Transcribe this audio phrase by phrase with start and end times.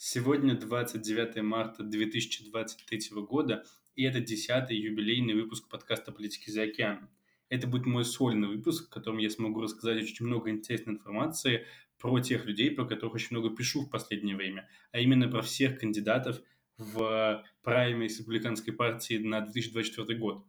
[0.00, 3.64] Сегодня 29 марта 2023 года,
[3.96, 7.10] и это 10-й юбилейный выпуск подкаста «Политики за океаном».
[7.48, 11.66] Это будет мой сольный выпуск, в котором я смогу рассказать очень много интересной информации
[11.98, 15.80] про тех людей, про которых очень много пишу в последнее время, а именно про всех
[15.80, 16.40] кандидатов
[16.76, 20.46] в прайме республиканской партии на 2024 год.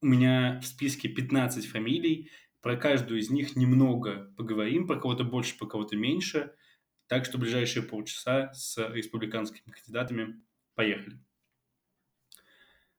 [0.00, 2.30] У меня в списке 15 фамилий,
[2.62, 6.54] про каждую из них немного поговорим, про кого-то больше, про кого-то меньше–
[7.12, 10.40] так что ближайшие полчаса с республиканскими кандидатами
[10.74, 11.20] поехали.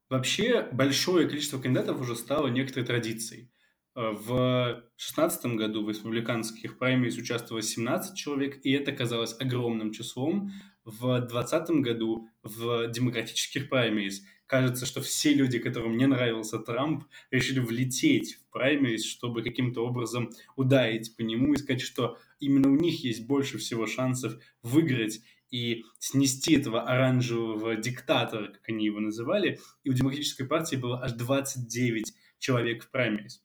[0.08, 3.50] Вообще, большое количество кандидатов уже стало некоторой традицией.
[3.96, 10.52] В 2016 году в республиканских праймерис участвовало 17 человек, и это казалось огромным числом.
[10.84, 17.60] В 2020 году в демократических праймерис кажется, что все люди, которым не нравился Трамп, решили
[17.60, 23.04] влететь в праймерис, чтобы каким-то образом ударить по нему и сказать, что именно у них
[23.04, 25.20] есть больше всего шансов выиграть
[25.50, 29.60] и снести этого оранжевого диктатора, как они его называли.
[29.84, 33.42] И у демократической партии было аж 29 человек в праймерис.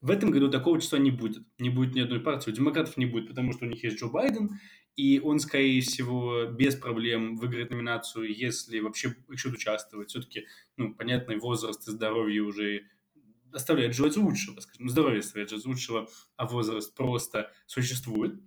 [0.00, 1.44] В этом году такого числа не будет.
[1.58, 2.50] Не будет ни одной партии.
[2.50, 4.58] У демократов не будет, потому что у них есть Джо Байден,
[4.96, 10.10] и он, скорее всего, без проблем выиграет номинацию, если вообще решит участвовать.
[10.10, 12.82] Все-таки, ну, понятный возраст и здоровье уже
[13.52, 18.40] оставляет желать лучшего, скажем, здоровье оставляет желать лучшего, а возраст просто существует.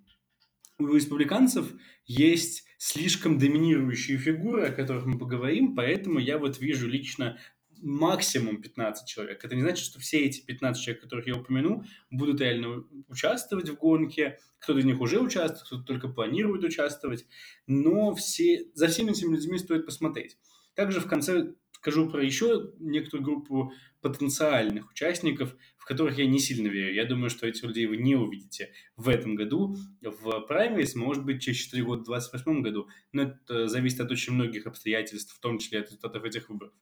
[0.78, 1.72] У республиканцев
[2.06, 7.40] есть слишком доминирующие фигуры, о которых мы поговорим, поэтому я вот вижу лично
[7.82, 9.44] максимум 15 человек.
[9.44, 13.76] Это не значит, что все эти 15 человек, которых я упомяну, будут реально участвовать в
[13.76, 14.40] гонке.
[14.60, 17.26] Кто-то из них уже участвует, кто-то только планирует участвовать.
[17.68, 20.38] Но все, за всеми этими людьми стоит посмотреть.
[20.76, 26.68] Также в конце скажу про еще некоторую группу потенциальных участников, в которых я не сильно
[26.68, 26.96] верю.
[26.96, 29.76] Я думаю, что этих людей вы не увидите в этом году.
[30.02, 32.88] В праймерис, может быть, через 4 года, в 2028 году.
[33.12, 36.74] Но это зависит от очень многих обстоятельств, в том числе от результатов этих выборов.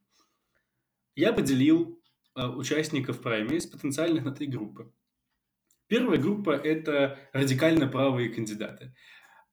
[1.16, 2.02] Я поделил
[2.36, 4.91] э, участников праймерис потенциальных на три группы.
[5.88, 8.96] Первая группа– это радикально правые кандидаты.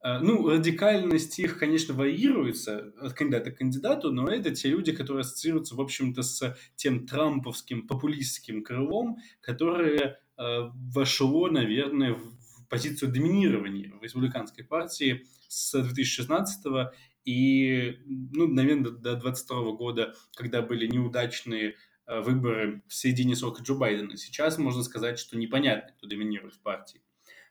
[0.03, 5.21] Э, ну, радикальность их, конечно, варьируется от кандидата к кандидату, но это те люди, которые
[5.21, 13.93] ассоциируются, в общем-то, с тем трамповским популистским крылом, которое э, вошло, наверное, в позицию доминирования
[13.99, 16.93] в республиканской партии с 2016
[17.31, 21.77] и, ну, наверное, до 22 года, когда были неудачные
[22.07, 26.61] э, выборы в середине срока Джо Байдена, сейчас можно сказать, что непонятно, кто доминирует в
[26.61, 27.03] партии.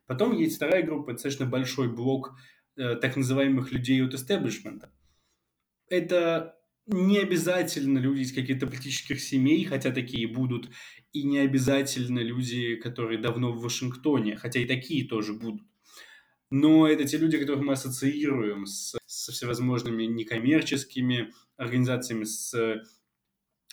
[0.06, 2.36] Потом есть вторая группа, достаточно большой блок
[2.76, 4.92] э, так называемых людей от истеблишмента.
[5.88, 10.70] Это не обязательно люди из каких-то политических семей, хотя такие будут,
[11.14, 15.62] и не обязательно люди, которые давно в Вашингтоне, хотя и такие тоже будут
[16.52, 18.98] но это те люди, которых мы ассоциируем с,
[19.30, 22.84] со всевозможными некоммерческими организациями, с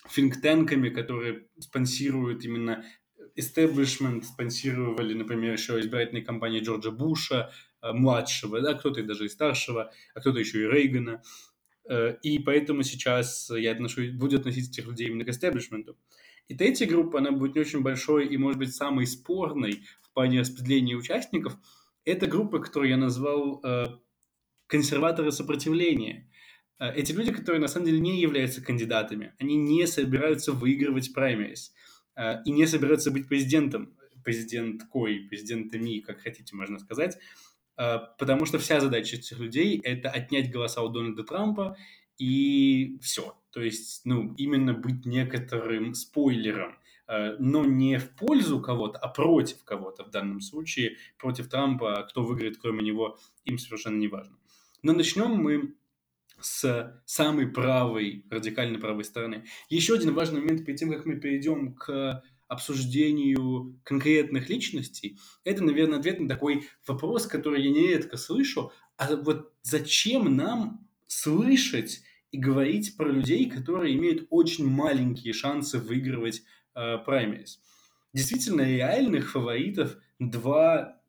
[0.09, 2.85] финктенками, которые спонсируют именно
[3.37, 7.51] establishment, спонсировали, например, еще избирательные кампании Джорджа Буша,
[7.83, 11.23] э, младшего, да, кто-то даже и старшего, а кто-то еще и Рейгана.
[11.89, 15.99] Э, и поэтому сейчас я отношу, буду относить этих людей именно к истеблишменту.
[16.49, 20.41] И третья группа, она будет не очень большой и, может быть, самой спорной в плане
[20.41, 21.57] распределения участников–
[22.07, 23.87] это группа, которую я назвал э,
[24.67, 26.29] консерваторы сопротивления.
[26.79, 31.73] Э, эти люди, которые на самом деле не являются кандидатами, они не собираются выигрывать праймерис
[32.17, 37.19] э, и не собираются быть президентом, президенткой, президентами, как хотите, можно сказать,
[37.79, 41.77] э, потому что вся задача этих людей– это отнять голоса у Дональда Трампа
[42.19, 43.37] и все.
[43.51, 46.77] То есть, ну, именно быть некоторым спойлером
[47.39, 52.57] но не в пользу кого-то, а против кого-то в данном случае, против Трампа, кто выиграет
[52.59, 54.37] кроме него, им совершенно не важно.
[54.87, 55.75] Но начнем мы
[56.41, 59.45] с самой правой, радикально правой стороны.
[59.69, 65.99] Еще один важный момент перед тем, как мы перейдем к обсуждению конкретных личностей, это, наверное,
[65.99, 72.97] ответ на такой вопрос, который я нередко слышу, а вот зачем нам слышать и говорить
[72.97, 76.45] про людей, которые имеют очень маленькие шансы выигрывать
[76.75, 77.61] праймерис.
[78.13, 81.01] Действительно, реальных фаворитов два,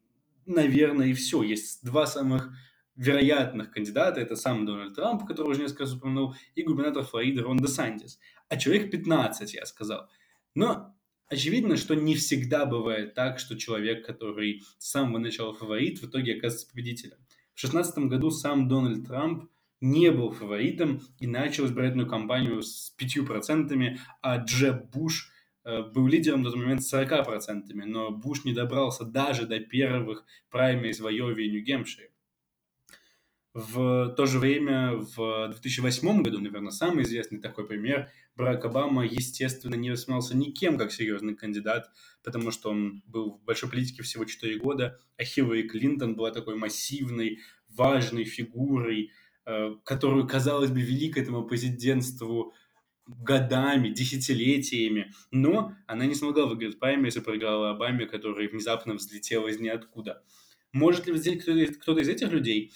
[0.47, 1.43] наверное, и все.
[1.43, 2.51] Есть два самых
[2.97, 4.19] вероятных кандидата.
[4.19, 8.19] Это сам Дональд Трамп, которого уже несколько раз упомянул, и губернатор Флориды Рон де Сантис.
[8.49, 10.09] А человек 15, я сказал.
[10.55, 10.95] Но
[11.29, 16.35] очевидно, что не всегда бывает так, что человек, который с самого начала фаворит, в итоге
[16.35, 17.17] оказывается победителем.
[17.53, 23.97] В 2016 году сам Дональд Трамп не был фаворитом и начал избирательную кампанию с 5%,
[24.21, 25.31] а Джеб Буш–
[25.67, 30.23] Э, был лидером на тот момент с 40%, но Буш не добрался даже до первых
[30.49, 32.09] праймерис в Айове и Нью-Гемпшире.
[33.59, 39.73] В то же время в 2008 году, наверное, самый известный такой пример, Барак Обама, естественно,
[39.73, 41.89] не воспринимался никем как серьезный кандидат,
[42.23, 46.55] потому что он был в большой политике всего 4 года, а Хиллари Клинтон была такой
[46.55, 47.39] массивной,
[47.69, 49.09] важной фигурой,
[49.47, 52.53] э, которую, казалось бы, вели к этому президентству
[53.07, 59.59] годами, десятилетиями, но она не смогла выиграть праймерис и проиграла Обаме, который внезапно взлетел из
[59.59, 60.21] ниоткуда.
[60.73, 62.71] Может ли взять кто-то из этих людей?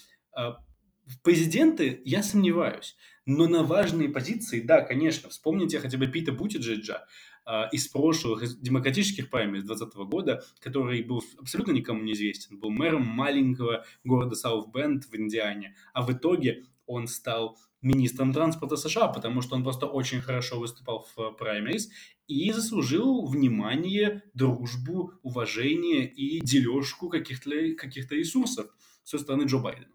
[1.06, 2.96] В президенты я сомневаюсь,
[3.26, 7.06] но на важные позиции, да, конечно, вспомните хотя бы Пита Бутиджиджа
[7.44, 12.70] э, из прошлых из демократических праймерис 2020 года, который был абсолютно никому не известен, был
[12.70, 19.42] мэром маленького города Саут-Бенд в Индиане, а в итоге он стал министром транспорта США, потому
[19.42, 21.90] что он просто очень хорошо выступал в праймерис
[22.28, 28.66] и заслужил внимание, дружбу, уважение и дележку каких-то каких ресурсов
[29.02, 29.92] со стороны Джо Байдена.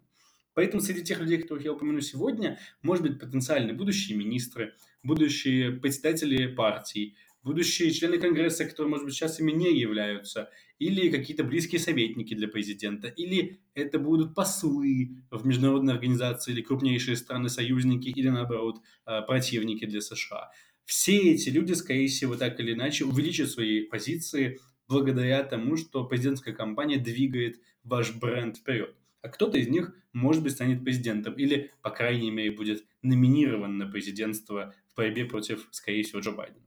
[0.58, 4.74] Поэтому среди тех людей, которых я упомяну сегодня, может быть потенциальные будущие министры,
[5.04, 7.14] будущие председатели партий,
[7.44, 10.50] будущие члены Конгресса, которые, может быть, сейчас ими не являются,
[10.80, 17.16] или какие-то близкие советники для президента, или это будут послы в международной организации или крупнейшие
[17.16, 20.50] страны-союзники, или, наоборот, э, противники для США.
[20.84, 24.58] Все эти люди, скорее всего, так или иначе увеличат свои позиции
[24.88, 30.52] благодаря тому, что президентская кампания двигает ваш бренд вперед а кто-то из них, может быть,
[30.52, 36.20] станет президентом или, по крайней мере, будет номинирован на президентство в борьбе против, скорее всего,
[36.20, 36.64] Джо Байдена.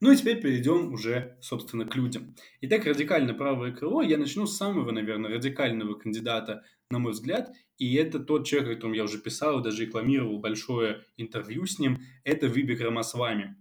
[0.00, 2.34] Ну и теперь перейдем уже, собственно, к людям.
[2.60, 4.02] Итак, радикально правое крыло.
[4.02, 7.54] Я начну с самого, наверное, радикального кандидата, на мой взгляд.
[7.78, 11.98] И это тот человек, о котором я уже писал, даже рекламировал большое интервью с ним.
[12.24, 13.56] Это Вибик Рамасвами.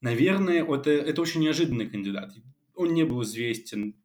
[0.00, 2.32] Наверное, это, это очень неожиданный кандидат.
[2.74, 3.96] Он не был известен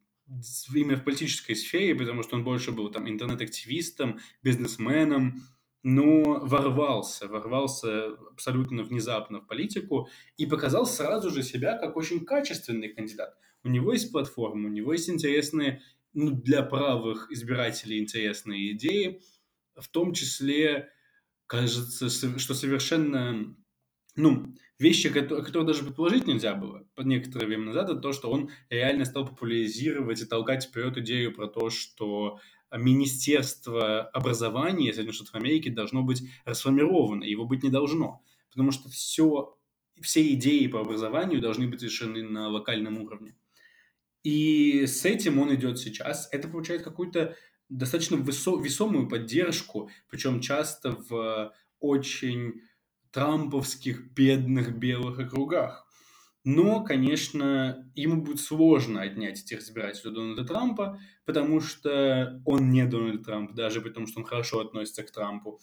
[0.73, 5.41] имя в политической сфере, потому что он больше был там интернет-активистом, бизнесменом,
[5.83, 12.89] но ворвался, ворвался абсолютно внезапно в политику и показал сразу же себя как очень качественный
[12.89, 13.37] кандидат.
[13.63, 15.81] У него есть платформа, у него есть интересные,
[16.13, 19.21] ну, для правых избирателей интересные идеи,
[19.75, 20.89] в том числе,
[21.47, 23.55] кажется, что совершенно
[24.15, 28.31] ну, вещи, которые, которые даже предположить нельзя было под некоторое время назад, это то, что
[28.31, 32.39] он реально стал популяризировать и толкать вперед идею про то, что
[32.75, 38.23] Министерство образования Соединенных Штатов Америки должно быть расформировано, его быть не должно.
[38.49, 39.57] Потому что все,
[40.01, 43.35] все идеи по образованию должны быть решены на локальном уровне.
[44.23, 46.29] И с этим он идет сейчас.
[46.31, 47.35] Это получает какую-то
[47.69, 52.61] достаточно весо- весомую поддержку, причем часто в очень
[53.11, 55.85] трамповских бедных белых округах.
[56.45, 63.23] Но, конечно, ему будет сложно отнять этих избирателей Дональда Трампа, потому что он не Дональд
[63.23, 65.59] Трамп, даже потому что он хорошо относится к Трампу.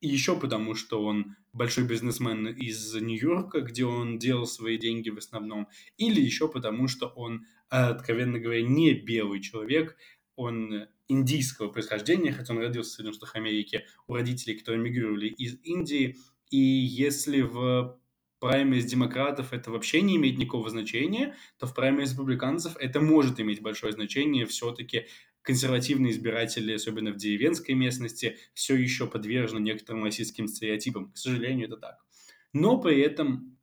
[0.00, 5.18] И еще потому, что он большой бизнесмен из Нью-Йорка, где он делал свои деньги в
[5.18, 5.68] основном.
[5.96, 9.96] Или еще потому, что он, откровенно говоря, не белый человек,
[10.36, 15.58] он индийского происхождения, хотя он родился в Соединенных Штатах Америки у родителей, которые мигрировали из
[15.62, 16.16] Индии,
[16.50, 17.98] и если в
[18.38, 23.62] праймерис демократов это вообще не имеет никакого значения, то в праймерис республиканцев это может иметь
[23.62, 24.46] большое значение.
[24.46, 25.06] Все-таки
[25.42, 31.12] консервативные избиратели, особенно в деревенской местности, все еще подвержены некоторым российским стереотипам.
[31.12, 31.96] К сожалению, это так.
[32.52, 33.58] Но при этом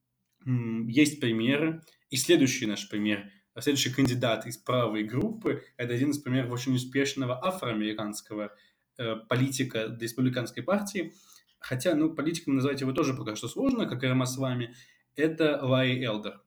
[0.46, 1.82] есть примеры.
[2.10, 3.30] И следующий наш пример,
[3.60, 8.54] следующий кандидат из правой группы, это один из примеров очень успешного афроамериканского
[8.98, 11.14] э, политика республиканской партии–
[11.64, 14.76] хотя, ну, политиком назвать его тоже пока что сложно, как и Рома с вами,
[15.16, 16.42] это Ларри Элдер.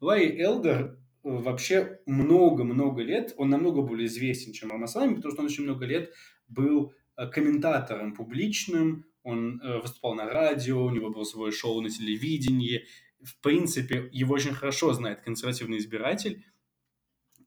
[0.00, 5.32] Ларри Элдер э, вообще много-много лет, он намного более известен, чем Рома с вами, потому
[5.32, 6.12] что он очень много лет
[6.46, 11.88] был э, комментатором публичным, он э, выступал на радио, у него был свое шоу на
[11.88, 12.86] телевидении.
[13.22, 16.44] В принципе, его очень хорошо знает консервативный избиратель.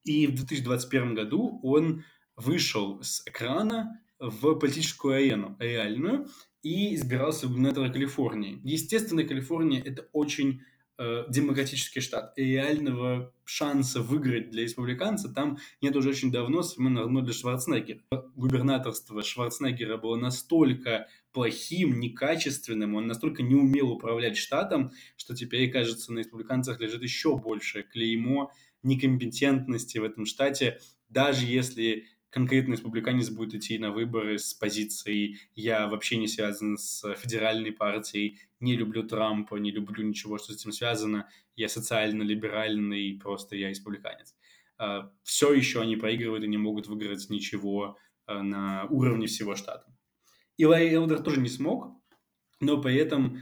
[0.04, 2.04] И в 2021 году он
[2.36, 6.28] вышел с экрана в политическую арену реальную
[6.64, 8.60] и избирался губернатора Калифорнии.
[8.64, 10.62] Естественно, Калифорния– это очень
[10.98, 16.78] э, демократический штат, и реального шанса выиграть для республиканца там нет уже очень давно, с
[16.78, 18.00] времен Арнольда Шварценеггера.
[18.36, 26.14] Губернаторство Шварценеггера было настолько плохим, некачественным, он настолько не умел управлять штатом, что теперь, кажется,
[26.14, 28.52] на республиканцах лежит еще большее клеймо
[28.84, 30.80] некомпетентности в этом штате,
[31.10, 37.14] даже если конкретный республиканец будет идти на выборы с позицией «я вообще не связан с
[37.16, 43.56] федеральной партией, не люблю Трампа, не люблю ничего, что с этим связано, я социально-либеральный, просто
[43.56, 44.36] я республиканец».
[44.80, 49.86] А, Все еще они проигрывают и не могут выиграть ничего а, на уровне всего штата.
[50.58, 51.96] И Ларри Элдер тоже не смог,
[52.60, 53.40] но при этом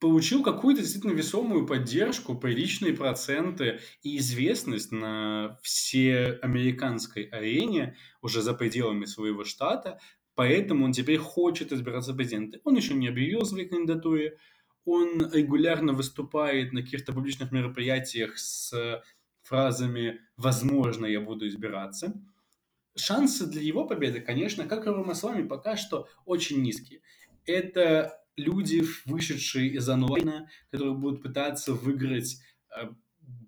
[0.00, 8.54] получил какую-то действительно весомую поддержку, приличные проценты и известность на все американской арене уже за
[8.54, 10.00] пределами своего штата,
[10.34, 12.60] поэтому он теперь хочет избираться президентом.
[12.64, 14.38] Он еще не объявил своей кандидатуре,
[14.84, 19.02] он регулярно выступает на каких-то публичных мероприятиях с
[19.42, 22.14] фразами «возможно, я буду избираться».
[22.96, 27.00] Шансы для его победы, конечно, как и у вами, пока что очень низкие.
[27.44, 32.40] Это люди, вышедшие из онлайна, которые будут пытаться выиграть
[32.76, 32.88] э,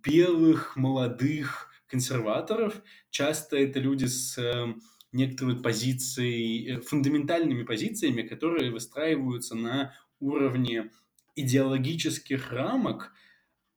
[0.05, 2.83] белых, молодых консерваторов.
[3.11, 4.75] Часто это люди с э,
[5.13, 10.91] некоторыми позицией, э, фундаментальными позициями, которые выстраиваются на уровне
[11.37, 13.13] идеологических рамок,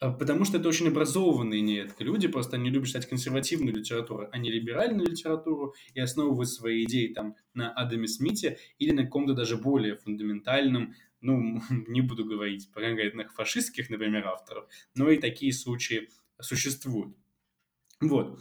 [0.10, 4.52] потому что это очень образованные нередко люди, просто они любят читать консервативную литературу, а не
[4.52, 9.96] либеральную литературу, и основывают свои идеи там на Адаме Смите или на каком-то даже более
[9.96, 17.16] фундаментальном, ну, не буду говорить про конкретных фашистских, например, авторов, но и такие случаи существуют.
[18.02, 18.40] Вот.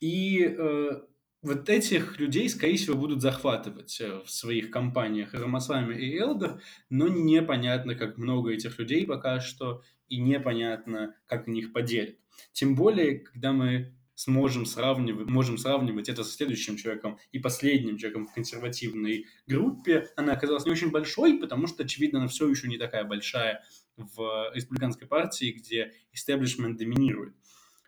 [0.00, 1.00] И э,
[1.42, 7.08] вот этих людей, скорее всего, будут захватывать э, в своих компаниях Рамасвами и Элдер, но
[7.08, 9.82] непонятно, как много этих людей пока что,
[10.12, 12.16] и непонятно, как них поделят.
[12.52, 18.26] Тем более, когда мы сможем сравнивать, можем сравнивать это со следующим человеком и последним человеком
[18.26, 22.76] в консервативной группе, она оказалась не очень большой, потому что, очевидно, она все еще не
[22.76, 23.64] такая большая
[23.96, 27.34] в республиканской партии, где истеблишмент доминирует.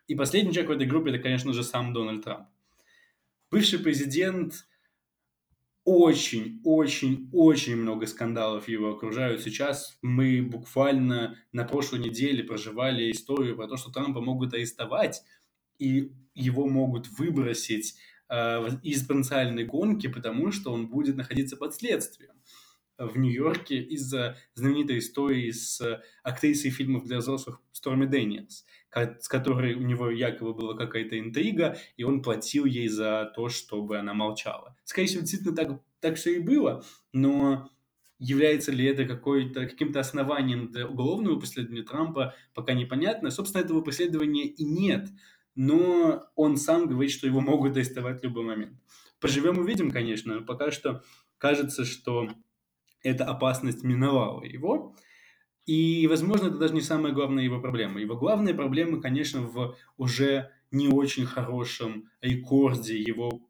[0.07, 2.49] И последний человек в этой группе– это, конечно же, сам Дональд Трамп.
[3.50, 4.66] Бывший президент
[5.84, 9.42] очень-очень-очень много скандалов его окружают.
[9.42, 15.22] Сейчас мы буквально на прошлой неделе проживали историю про то, что Трампа могут арестовать,
[15.78, 17.96] и его могут выбросить
[18.28, 22.34] э, из потенциальной гонки, потому что он будет находиться под следствием
[22.98, 28.64] в Нью-Йорке из-за знаменитой истории с актрисой фильмов для взрослых Сторми Дэниелс
[29.20, 33.98] с которой у него якобы была какая-то интрига, и он платил ей за то, чтобы
[33.98, 34.76] она молчала.
[34.84, 37.70] Скорее всего, действительно так, так все и было, но
[38.18, 43.30] является ли это какой-то, каким-то основанием для уголовного преследования Трампа, пока непонятно.
[43.30, 45.08] Собственно, этого преследования и нет,
[45.54, 48.78] но он сам говорит, что его могут арестовать в любой момент.
[49.20, 51.02] Поживем увидим, конечно, но пока что
[51.38, 52.28] кажется, что
[53.04, 54.96] эта опасность миновала его.
[55.66, 58.00] И, возможно, это даже не самая главная его проблема.
[58.00, 63.49] Его главная проблема, конечно, в уже не очень хорошем рекорде его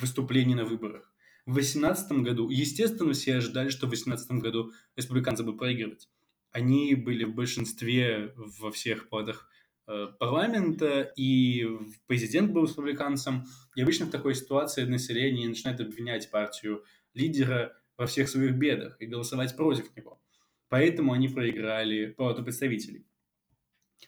[0.00, 1.12] выступлений на выборах.
[1.46, 6.08] В 2018 году, естественно, все ожидали, что в 2018 году республиканцы будут проигрывать.
[6.50, 9.48] Они были в большинстве во всех палатах
[9.86, 11.66] э, парламента, и
[12.06, 13.44] президент был республиканцем.
[13.76, 16.82] И обычно в такой ситуации население начинает обвинять партию
[17.12, 20.20] лидера во всех своих бедах и голосовать против него.
[20.68, 23.06] Поэтому они проиграли Палату представителей.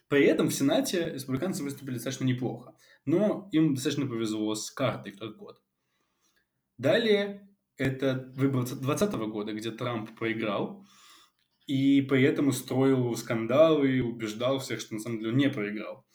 [0.08, 2.74] При этом в Сенате республиканцы выступили достаточно неплохо,
[3.04, 5.62] но им достаточно повезло с картой в тот год.
[6.78, 10.86] Далее это выбор 2020 года, где Трамп проиграл,
[11.66, 16.06] и при этом устроил скандалы убеждал всех, что на самом деле он не проиграл.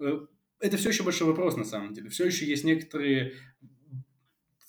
[0.00, 0.20] Э,
[0.60, 2.08] это все еще большой вопрос, на самом деле.
[2.08, 3.34] Все еще есть некоторые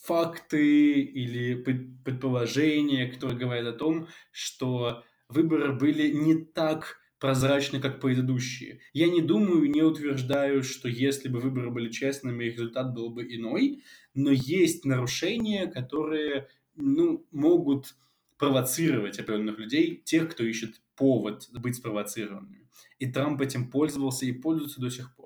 [0.06, 1.56] факты или
[2.04, 8.82] предположения, которые говорят о том, что выборы были не так прозрачны, как предыдущие.
[8.94, 13.84] Я не думаю, не утверждаю, что если бы выборы были честными, результат был бы иной,
[14.14, 17.96] но есть нарушения, которые ну, могут
[18.38, 22.68] провоцировать определенных людей, тех, кто ищет повод быть спровоцированными.
[23.00, 25.25] И Трамп этим пользовался и пользуется до сих пор.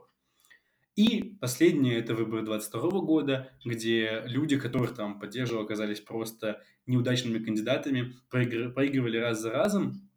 [1.00, 8.16] И последнее– это выборы 22 года, где люди, которых там поддерживал, оказались просто неудачными кандидатами,
[8.30, 10.10] проигрывали раз за разом.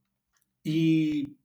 [0.65, 1.37] И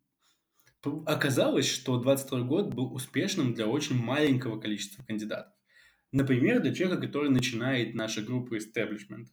[1.06, 5.54] оказалось, что 22 год был успешным для очень маленького количества кандидатов.
[6.12, 9.32] Например, для человека, который начинает наша группа истеблишмента.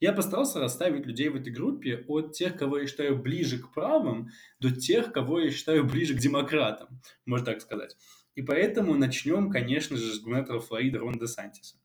[0.00, 4.28] Я постарался расставить людей в этой группе от тех, кого я считаю ближе к правым,
[4.60, 7.96] до тех, кого я считаю ближе к демократам, можно так сказать.
[8.36, 11.76] И поэтому начнем, конечно же, с губернатора Флориды Рона Десантиса.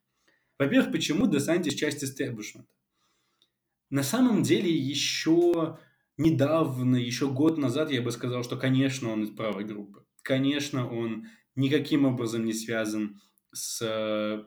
[0.60, 2.72] Во-первых, почему Десантис часть истеблишмента?
[3.90, 5.80] На самом деле, еще
[6.18, 10.06] недавно, еще год назад я бы сказал, что, конечно, он из правой группы.
[10.22, 13.20] Конечно, он никаким образом не связан
[13.54, 14.46] с э,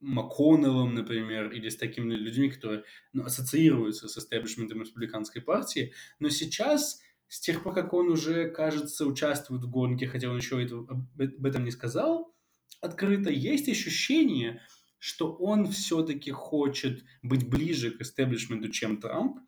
[0.00, 5.92] МакКоннеллом, например, или с такими людьми, которые ну, ассоциируются с истеблишментом республиканской партии.
[6.18, 7.00] Но сейчас
[7.32, 11.46] с тех пор, как он уже, кажется, участвует в гонке, хотя он еще это, об
[11.46, 12.34] этом не сказал
[12.82, 14.60] открыто, есть ощущение,
[14.98, 19.38] что он все-таки хочет быть ближе к истеблишменту, чем Трамп,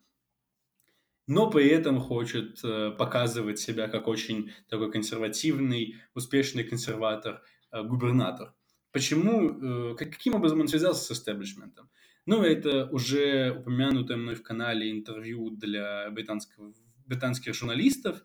[1.27, 8.55] но при этом хочет э, показывать себя как очень такой консервативный, успешный консерватор, э, губернатор.
[8.93, 11.87] Почему, э, каким образом он связался с истеблишментом?
[12.25, 16.73] Ну, это уже упомянутое мной в канале интервью для британского,
[17.05, 18.23] британских журналистов,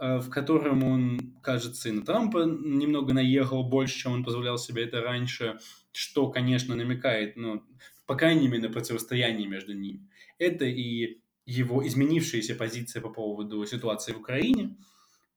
[0.00, 4.84] э, в котором он, кажется, и на Трампа немного наехал больше, чем он позволял себе
[4.84, 5.58] это раньше,
[5.92, 7.64] что, конечно, намекает, ну,
[8.06, 10.08] по крайней мере, на противостояние между ними.
[10.38, 14.76] Это и его изменившаяся позиция по поводу ситуации в Украине.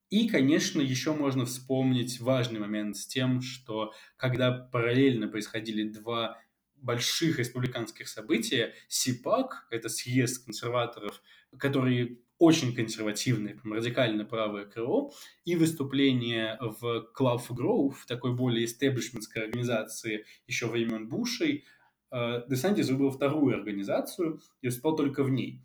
[0.10, 6.40] И, конечно, еще можно вспомнить важный момент с тем, что когда параллельно происходили два
[6.76, 11.22] больших республиканских события, СИПАК, это съезд консерваторов,
[11.58, 15.14] которые очень консервативное, радикально правое крыло,
[15.46, 21.64] и выступление в Club for Growth, такой более истеблишментской организации еще времен Бушей,
[22.12, 25.62] э, Десантис выбрал вторую организацию и выступал только в ней.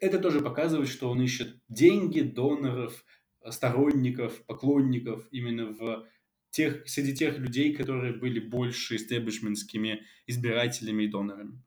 [0.00, 3.04] Это тоже показывает, что он ищет деньги, доноров,
[3.48, 6.08] сторонников, поклонников именно в
[6.50, 11.62] тех, среди тех людей, которые были больше истеблишментскими избирателями и донорами.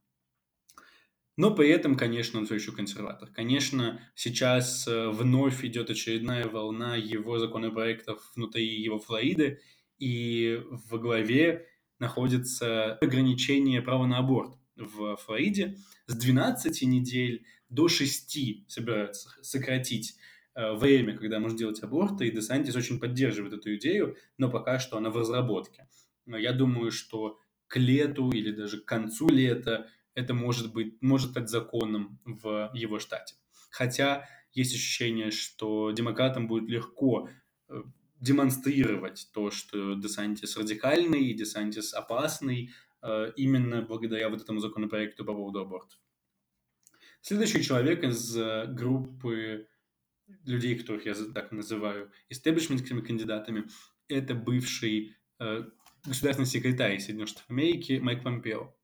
[1.35, 3.29] Но при этом, конечно, он все еще консерватор.
[3.29, 9.59] Конечно, сейчас э, вновь идет очередная волна его законопроектов внутри его Флориды,
[9.97, 11.67] и в главе
[11.99, 15.77] находится ограничение права на аборт в Флориде.
[16.07, 20.15] С 12 недель до 6 собираются сократить
[20.55, 24.97] Э, время, когда можно делать аборты, и Десантис очень поддерживает эту идею, но пока что
[24.97, 25.87] она в разработке.
[26.25, 31.31] Но я думаю, что к лету или даже к концу лета это может быть, может
[31.31, 33.35] стать законом в его штате.
[33.69, 37.29] Хотя есть ощущение, что демократам будет легко
[37.69, 37.81] э,
[38.19, 45.33] демонстрировать то, что Десантис радикальный и Десантис опасный, э, именно благодаря вот этому законопроекту по
[45.33, 45.99] поводу абортов.
[47.21, 48.35] Следующий человек из
[48.75, 49.67] группы
[50.45, 53.65] людей, которых я так называю, истеблишментскими кандидатами,
[54.07, 55.63] это бывший э,
[56.05, 58.75] государственный секретарь Соединенных Штатов Америки Майк Помпео.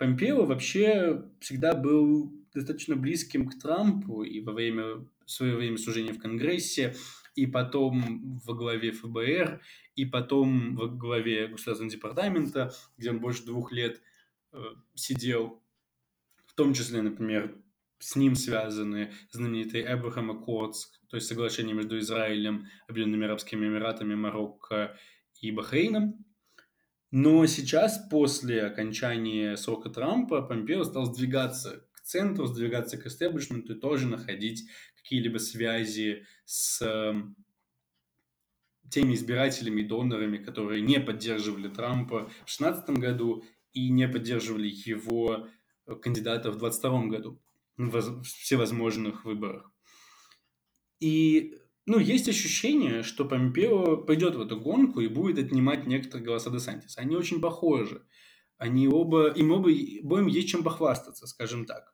[0.00, 6.18] Помпео вообще всегда был достаточно близким к Трампу и во время свое время служения в
[6.18, 6.94] Конгрессе,
[7.34, 9.60] и потом во главе ФБР,
[9.96, 14.00] и потом во главе Государственного департамента, где он больше двух лет
[14.52, 14.62] э,
[14.94, 15.62] сидел,
[16.46, 17.54] в том числе, например,
[17.98, 24.96] с ним связаны знаменитые Эбрахам Аккордс, то есть соглашение между Израилем, Объединенными Арабскими Эмиратами, Марокко
[25.42, 26.24] и Бахрейном.
[27.10, 33.80] Но сейчас, после окончания срока Трампа, Помпео стал сдвигаться к центру, сдвигаться к истеблишменту и
[33.80, 37.36] тоже находить какие-либо связи с эм,
[38.90, 45.48] теми избирателями и донорами, которые не поддерживали Трампа в 2016 году и не поддерживали его
[46.02, 47.42] кандидата в 2022 году
[47.76, 49.72] в всевозможных выборах.
[51.00, 51.58] И
[51.90, 57.00] ну, есть ощущение, что Помпео пойдет в эту гонку и будет отнимать некоторые голоса Десантиса.
[57.00, 58.06] Они очень похожи.
[58.58, 61.92] Они оба, им оба, обоим есть чем похвастаться, скажем так.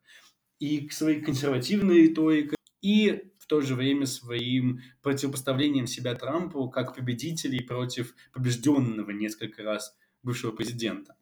[0.58, 6.94] И к своей консервативной риторикой, и в то же время своим противопоставлением себя Трампу как
[6.94, 11.16] победителей против побежденного несколько раз бывшего президента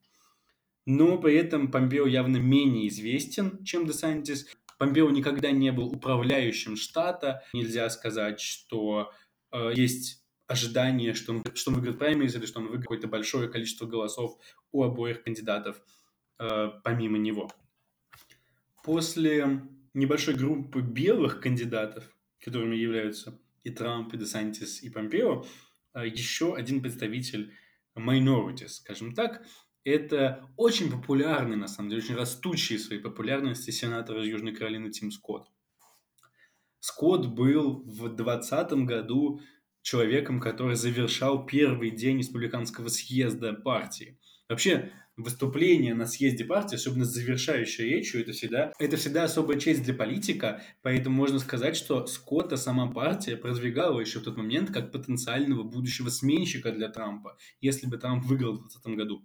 [0.86, 4.46] но при этом Помпео явно менее известен, чем Десантис.
[4.78, 7.44] Помпео никогда не был управляющим штата.
[7.52, 9.12] Нельзя сказать, что
[9.52, 13.48] э, есть ожидание, что он, что он выиграет праймерис или что он выиграет какое-то большое
[13.48, 14.38] количество голосов
[14.72, 15.80] у обоих кандидатов
[16.38, 17.50] э, помимо него.
[18.82, 19.62] После
[19.94, 22.04] небольшой группы белых кандидатов,
[22.40, 25.46] которыми являются и Трамп, и Десантис, и Помпео,
[25.94, 27.54] э, еще один представитель
[27.96, 29.46] minorities, скажем так,
[29.84, 35.10] это очень популярный, на самом деле, очень растущий своей популярности сенатор из Южной Каролины Тим
[35.10, 35.46] Скотт.
[36.80, 39.40] Скотт был в 2020 году
[39.82, 44.18] человеком, который завершал первый день республиканского съезда партии.
[44.48, 49.84] Вообще, выступление на съезде партии, особенно с завершающей речью, это всегда, это всегда особая честь
[49.84, 54.92] для политика, поэтому можно сказать, что Скотта сама партия продвигала еще в тот момент как
[54.92, 59.24] потенциального будущего сменщика для Трампа, если бы Трамп выиграл в 2020 году.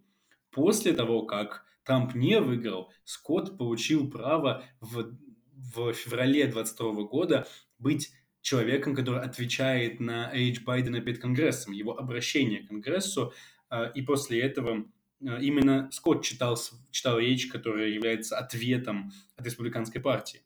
[0.51, 5.15] После того, как Трамп не выиграл, Скотт получил право в,
[5.53, 12.63] в феврале 2022 года быть человеком, который отвечает на речь Байдена перед Конгрессом, его обращение
[12.63, 13.33] к Конгрессу,
[13.69, 14.85] а, и после этого
[15.25, 16.57] а, именно Скотт читал,
[16.91, 20.41] читал речь, которая является ответом от республиканской партии.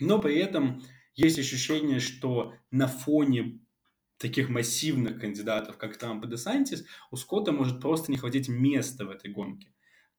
[0.00, 0.82] Но при этом
[1.14, 3.60] есть ощущение, что на фоне
[4.18, 9.10] таких массивных кандидатов, как Трамп и Десантис, у Скотта может просто не хватить места в
[9.10, 9.72] этой гонке.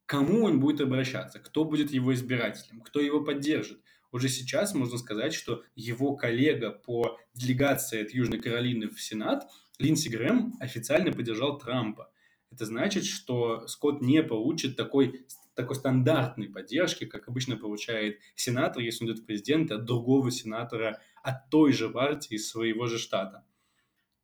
[0.05, 3.79] кому он будет обращаться, кто будет его избирателем, кто его поддержит.
[4.11, 10.09] Уже сейчас можно сказать, что его коллега по делегации от Южной Каролины в Сенат, Линдси
[10.09, 12.11] Грэм, официально поддержал Трампа.
[12.51, 19.05] Это значит, что Скотт не получит такой, такой стандартной поддержки, как обычно получает сенатор, если
[19.05, 23.45] он идет в президенты, от другого сенатора от той же партии своего же штата.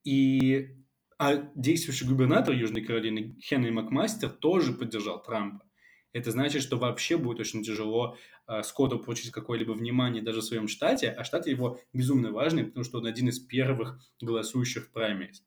[0.05, 0.69] И
[1.17, 5.65] а действующий губернатор Южной Каролины Хенри Макмастер тоже поддержал Трампа.
[6.11, 10.67] Это значит, что вообще будет очень тяжело э, Скотту получить какое-либо внимание даже в своем
[10.67, 15.43] штате, а штат его безумно важный, потому что он один из первых голосующих в праймерис.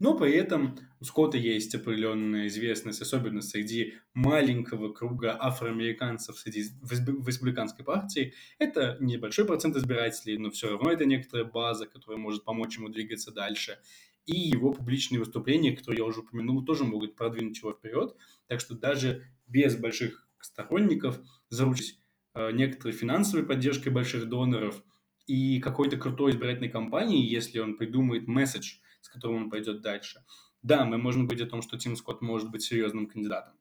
[0.00, 7.28] Но при этом у Скотта есть определенная известность, особенно среди маленького круга афроамериканцев среди, в
[7.28, 8.32] республиканской партии.
[8.58, 13.30] Это небольшой процент избирателей, но все равно это некоторая база, которая может помочь ему двигаться
[13.30, 13.78] дальше
[14.26, 18.14] и его публичные выступления, которые я уже упомянул, тоже могут продвинуть его вперед.
[18.46, 21.98] Так что даже без больших сторонников, заручить
[22.34, 24.82] э, некоторой финансовой поддержкой больших доноров
[25.26, 30.24] и какой-то крутой избирательной кампании, если он придумает месседж, с которым он пойдет дальше.
[30.62, 33.54] Да, мы можем говорить о том, что Тим Скотт может быть серьезным кандидатом.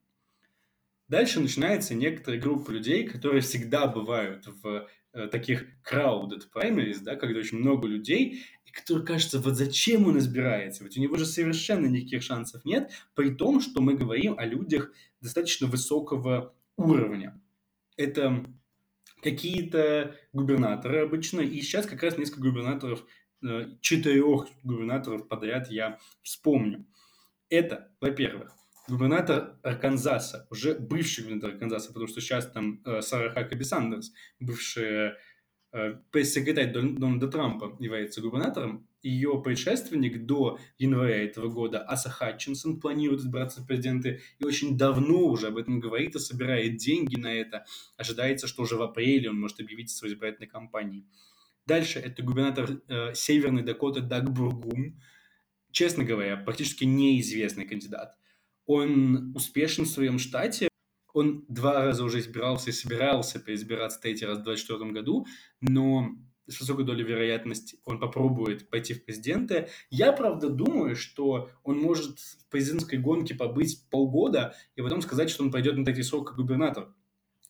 [1.08, 7.40] Дальше начинается некоторая группа людей, которые всегда бывают в э, таких crowded primaries, да, когда
[7.40, 10.84] очень много людей, и который кажется, вот зачем он избирается?
[10.84, 14.92] Ведь у него же совершенно никаких шансов нет, при том, что мы говорим о людях
[15.20, 17.42] достаточно высокого уровня.
[17.98, 18.46] Это
[19.24, 23.04] какие-то губернаторы обычно, и сейчас как раз несколько губернаторов,
[23.82, 26.86] четырех губернаторов подряд я вспомню.
[27.50, 28.52] Это, во-первых,
[28.88, 35.18] губернатор Арканзаса, уже бывший губернатор Арканзаса, потому что сейчас там э, Сара Хакаби Сандерс, бывшая
[35.72, 43.22] Э, пресс-секретарь Дональда Трампа является губернатором, ее предшественник до января этого года, Аса Хатчинсон, планирует
[43.22, 47.66] избраться в президенты и очень давно уже об этом говорит и собирает деньги на это.
[47.98, 51.06] Ожидается, что уже в апреле он может объявить о своей избирательной кампании.
[51.70, 55.00] Дальше это губернатор э, Северной Дакоты Даг Бургум.
[55.72, 58.18] Честно говоря, практически неизвестный кандидат.
[58.66, 60.68] Он успешен в своем штате,
[61.14, 65.28] он два раза уже избирался и собирался переизбираться третий раз в 2024 году,
[65.62, 66.10] но
[66.48, 69.70] с высокой долей вероятности он попробует пойти в президенты.
[69.92, 75.44] Я, правда, думаю, что он может в президентской гонке побыть полгода и потом сказать, что
[75.44, 76.92] он пойдет на третий срок как губернатор.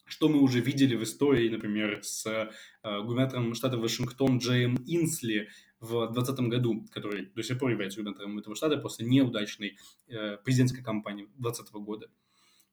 [0.09, 6.11] Что мы уже видели в истории, например, с э, губернатором штата Вашингтон Джеем Инсли в
[6.11, 11.25] 2020 году, который до сих пор является губернатором этого штата после неудачной э, президентской кампании
[11.37, 12.09] 2020 года.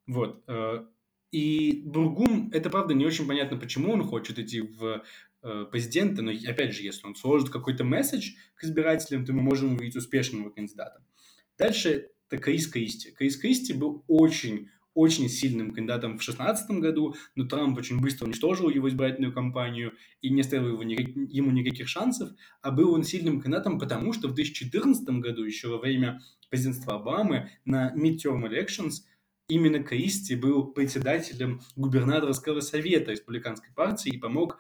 [0.06, 0.42] Вот.
[0.48, 0.86] Э,
[1.30, 5.04] и Бургум, это правда не очень понятно, почему он хочет идти в
[5.42, 9.74] э, президенты, но опять же, если он сложит какой-то месседж к избирателям, то мы можем
[9.74, 11.04] увидеть успешного кандидата.
[11.58, 13.10] Дальше это Крис Кристи.
[13.10, 18.68] Крис Кристи был очень очень сильным кандидатом в 2016 году, но Трамп очень быстро уничтожил
[18.68, 22.30] его избирательную кампанию и не оставил его, ему никаких шансов,
[22.62, 27.50] а был он сильным кандидатом, потому что в 2014 году, еще во время президентства Обамы,
[27.64, 29.02] на midterm elections–
[29.48, 34.58] именно Кристи был председателем губернаторского совета республиканской партии и помог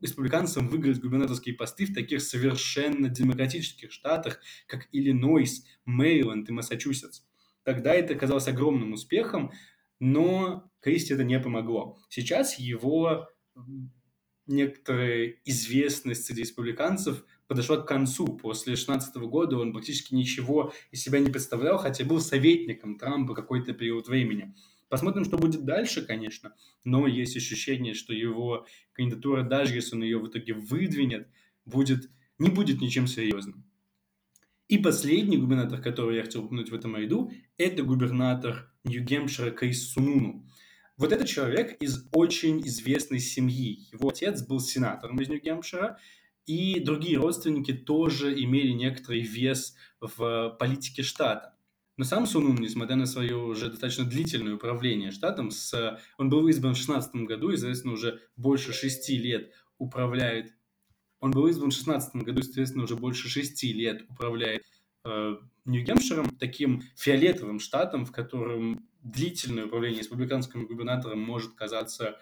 [0.00, 7.25] республиканцам выиграть губернаторские посты в таких совершенно демократических штатах, как Иллинойс, Мэриленд и Массачусетс.
[7.66, 9.52] Тогда это казалось огромным успехом,
[10.00, 11.98] но Кристи это не помогло.
[12.08, 13.28] Сейчас его
[14.46, 18.26] некоторая известность среди республиканцев– подошла к концу.
[18.26, 23.72] После 2016 года он практически ничего из себя не представлял, хотя был советником Трампа какой-то
[23.72, 24.54] период времени.
[24.88, 30.18] Посмотрим, что будет дальше, конечно, но есть ощущение, что его кандидатура, даже если он ее
[30.18, 31.28] в итоге выдвинет,
[31.64, 33.65] будет, не будет ничем серьезным.
[34.68, 40.44] И последний губернатор, который я хотел упомянуть в этом ряду, это губернатор Нью-Гемпшира Крис Сунуну.
[40.96, 43.86] Вот этот человек из очень известной семьи.
[43.92, 45.98] Его отец был сенатором из Нью-Гемпшира,
[46.46, 51.56] и другие родственники тоже имели некоторый вес в политике штата.
[51.96, 56.74] Но сам Сунун, несмотря на свое уже достаточно длительное управление штатом, с, он был избран
[56.74, 60.52] в 2016 году, и, соответственно, уже больше шести лет управляет.
[61.20, 64.64] Он был избран в 2016 году, соответственно, уже больше шести лет управляет
[65.04, 72.18] э, Нью-Гемпширом, таким фиолетовым штатом, в котором длительное управление республиканским губернатором может казаться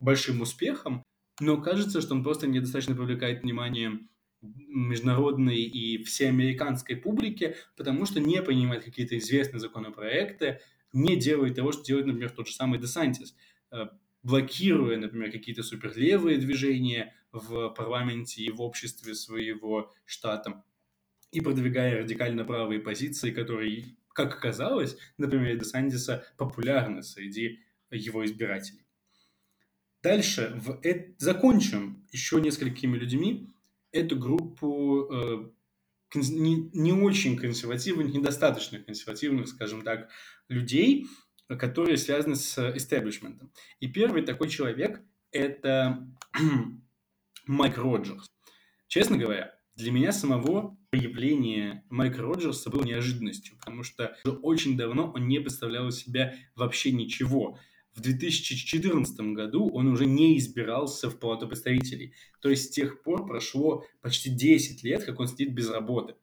[0.00, 1.02] большим успехом,
[1.40, 4.00] но кажется, что он просто недостаточно привлекает внимание
[4.40, 10.60] международной и всеамериканской публики, потому что не принимает какие-то известные законопроекты,
[10.92, 13.34] не делает того, что делает, например, тот же самый Десантис,
[13.72, 13.86] э,
[14.22, 20.64] блокируя, например, какие-то суперлевые движения в парламенте и в обществе своего штата
[21.32, 27.58] и продвигая радикально правые позиции, которые как оказалось, например, Десантиса популярны среди
[27.90, 28.86] его избирателей.
[30.02, 31.14] Дальше в э...
[31.18, 33.52] закончим еще несколькими людьми
[33.90, 35.50] эту группу э,
[36.14, 40.10] не, не очень консервативных, недостаточно консервативных, скажем так,
[40.48, 41.06] людей,
[41.48, 43.50] которые связаны с истеблишментом.
[43.80, 46.06] И первый такой человек– это
[47.46, 48.26] Майк Роджерс.
[48.88, 55.26] Честно говоря, для меня самого появление Майка Роджерса было неожиданностью, потому что очень давно он
[55.26, 57.58] не представлял из себя вообще ничего.
[57.94, 62.14] В 2014 году он уже не избирался в Палату представителей.
[62.40, 66.14] То есть с тех пор прошло почти 10 лет, как он сидит без работы.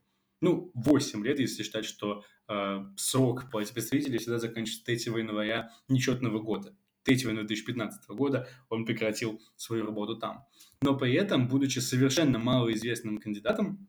[0.42, 6.40] Ну, 8 лет, если считать, что э, срок Палате представителей всегда заканчивается 3 января нечетного
[6.40, 6.76] года.
[7.04, 10.46] 3 января 2015 года он прекратил свою работу там.
[10.82, 13.88] Но при этом, будучи совершенно малоизвестным кандидатом,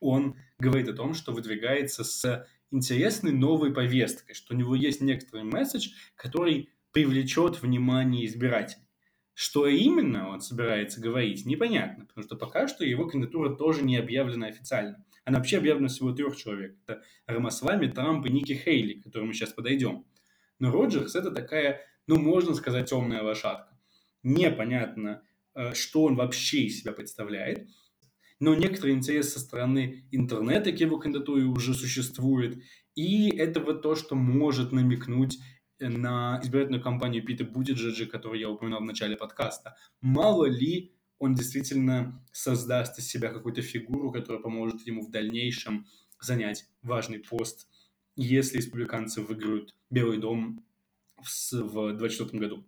[0.00, 5.44] он говорит о том, что выдвигается с интересной новой повесткой, что у него есть некоторый
[5.44, 8.82] месседж, который привлечет внимание избирателей.
[9.34, 14.48] Что именно он собирается говорить, непонятно, потому что пока что его кандидатура тоже не объявлена
[14.48, 15.04] официально.
[15.24, 16.76] Она вообще объявлена всего трех человек.
[16.84, 20.04] Это Рамасвами, Трамп и Ники Хейли, к которым мы сейчас подойдем.
[20.58, 23.78] Но Роджерс это такая, ну, можно сказать, темная лошадка.
[24.22, 25.22] Непонятно,
[25.54, 27.68] э, что он вообще из себя представляет–
[28.42, 32.60] но некоторый интерес со стороны интернета к его кандидатуре уже существует,
[32.96, 35.38] и это вот то, что может намекнуть
[35.78, 39.76] на избирательную кампанию Пита Будиджиджа, которую я упоминал в начале подкаста.
[40.00, 45.86] Мало ли он действительно создаст из себя какую-то фигуру, которая поможет ему в дальнейшем
[46.20, 47.68] занять важный пост,
[48.16, 50.64] если республиканцы выиграют Белый дом
[51.24, 52.64] в 2024 году.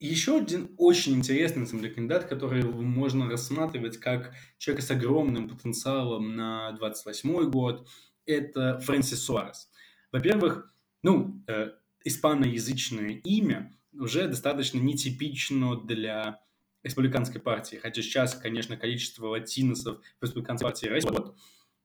[0.00, 6.72] Еще один очень интересный, на кандидат, который можно рассматривать как человека с огромным потенциалом на
[6.72, 7.88] 28 год,
[8.26, 9.70] это Фрэнсис Суарес.
[10.12, 11.70] Во-первых, ну, э,
[12.04, 16.40] испаноязычное имя уже достаточно нетипично для
[16.82, 21.34] республиканской партии, хотя сейчас, конечно, количество латиносов в республиканской партии растет,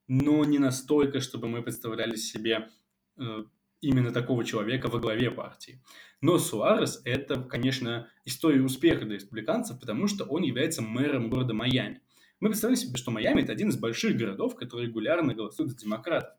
[0.08, 2.70] но не настолько, чтобы мы представляли себе
[3.18, 3.44] э,
[3.82, 5.82] именно такого человека во главе партии.
[6.22, 12.02] Но Суарес– это, конечно, история успеха для республиканцев, потому что он является мэром города Майами.
[12.40, 16.36] Мы представляем себе, что Майами– это один из больших городов, который регулярно голосует за демократов.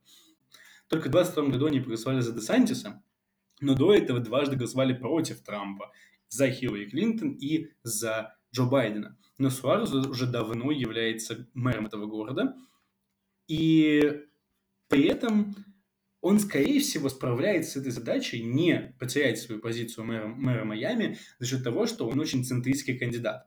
[0.88, 3.02] Только в 2022 году они проголосовали за Десантиса,
[3.60, 5.92] но до этого дважды голосовали против Трампа,
[6.28, 9.18] за Хиллари Клинтон и за Джо Байдена.
[9.38, 12.54] Но Суарес уже давно является мэром этого города,
[13.48, 14.22] и
[14.88, 15.54] при этом
[16.20, 21.46] он, скорее всего, справляется с этой задачей не потерять свою позицию мэра, мэра Майами за
[21.46, 23.46] счет того, что он очень центристский кандидат.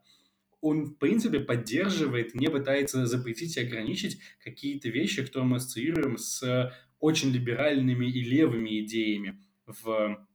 [0.60, 6.72] Он, в принципе, поддерживает, не пытается запретить и ограничить какие-то вещи, которые мы ассоциируем с
[6.98, 10.26] очень либеральными и левыми идеями в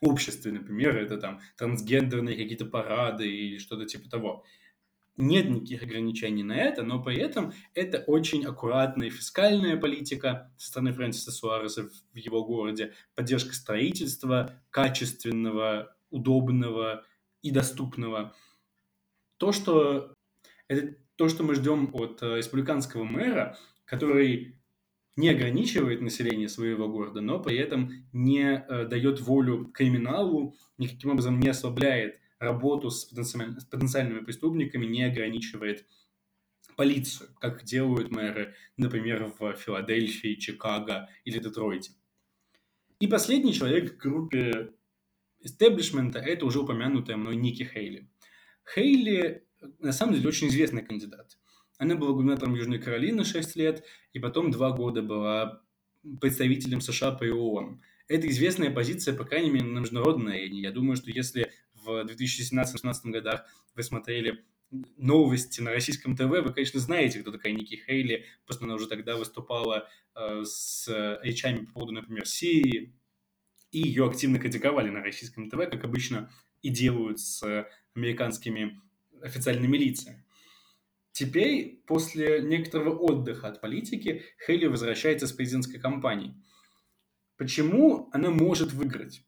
[0.00, 4.44] обществе, например, это там трансгендерные какие-то парады или что-то типа того
[5.16, 10.92] нет никаких ограничений на это, но при этом это очень аккуратная фискальная политика со стороны
[10.92, 17.04] Фрэнсиса Суареса в его городе, поддержка строительства качественного, удобного
[17.42, 18.34] и доступного.
[19.38, 20.14] То, что,
[20.68, 24.60] это то, что мы ждем от э, республиканского мэра, который
[25.16, 31.40] не ограничивает население своего города, но при этом не э, дает волю криминалу, никаким образом
[31.40, 35.86] не ослабляет работу с, потенциальными, с потенциальными преступниками не ограничивает
[36.76, 41.92] полицию, как делают мэры, например, в Филадельфии, Чикаго или Детройте.
[43.00, 44.72] И последний человек в группе
[45.40, 48.08] истеблишмента– это уже упомянутая мной Ники Хейли.
[48.74, 49.46] Хейли,
[49.78, 51.38] на самом деле, очень известный кандидат.
[51.78, 55.62] Она была губернатором Южной Каролины 6 лет, и потом 2 года была
[56.20, 57.80] представителем США по ООН.
[58.08, 60.60] Это известная позиция, по крайней мере, на международной арене.
[60.60, 61.52] Я думаю, что если
[61.86, 64.44] в 2017-2018 годах вы смотрели
[64.96, 69.16] новости на российском ТВ, вы, конечно, знаете, кто такая Ники Хейли, просто она уже тогда
[69.16, 70.88] выступала э, с
[71.22, 72.92] речами по поводу, например, Сирии,
[73.70, 76.30] и ее активно критиковали на российском ТВ, как обычно
[76.62, 78.80] и делают с американскими
[79.22, 80.24] официальными лицами.
[81.12, 86.34] Теперь, после некоторого отдыха от политики, Хейли возвращается с президентской кампанией.
[87.36, 89.25] Почему она может выиграть?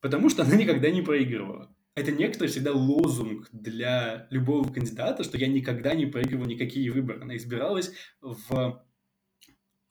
[0.00, 1.74] Потому что она никогда не проигрывала.
[1.94, 7.20] Это некоторый всегда лозунг для любого кандидата, что я никогда не проигрывал никакие выборы.
[7.22, 8.86] Она избиралась в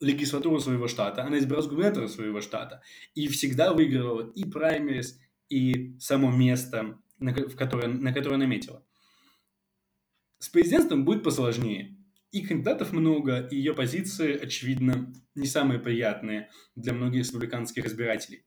[0.00, 2.82] легислатуру своего штата, она избиралась губернатора своего штата
[3.14, 8.84] и всегда выигрывала и праймерис, и само место, на, в которое, на которое наметила.
[10.38, 11.96] С президентством будет посложнее.
[12.30, 18.44] И кандидатов много, и ее позиции, очевидно, не самые приятные для многих республиканских избирателей.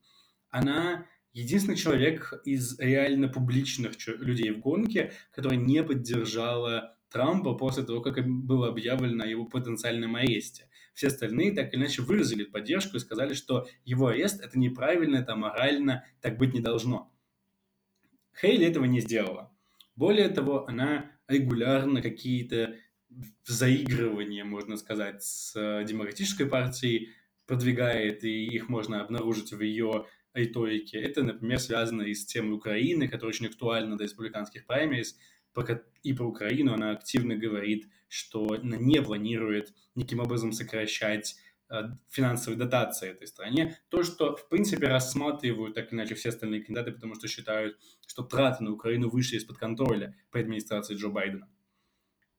[0.49, 8.01] Она единственный человек из реально публичных людей в гонке, которая не поддержала Трампа после того,
[8.01, 10.69] как было объявлено о его потенциальном аресте.
[10.93, 15.35] Все остальные так или иначе выразили поддержку и сказали, что его арест– это неправильно, это
[15.35, 17.11] морально, так быть не должно.
[18.39, 19.51] Хейли этого не сделала.
[19.95, 22.75] Более того, она регулярно какие-то
[23.45, 27.09] заигрывания, можно сказать, с э, демократической партией
[27.45, 30.99] продвигает, и их можно обнаружить в ее риторике.
[30.99, 35.17] Это, например, связано и с темой Украины, которая очень актуальна для республиканских праймерис,
[36.03, 41.35] и про Украину она активно говорит, что она не планирует никаким образом сокращать
[41.69, 43.77] э, финансовые дотации этой стране.
[43.89, 48.63] То, что, в принципе, рассматривают так иначе все остальные кандидаты, потому что считают, что траты
[48.63, 51.49] на Украину вышли из-под контроля при администрации Джо Байдена.